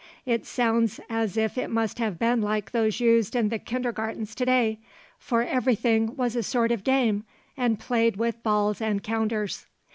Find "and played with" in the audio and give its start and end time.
7.55-8.41